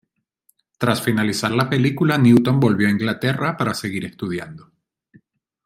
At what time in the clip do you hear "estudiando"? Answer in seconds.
4.05-4.71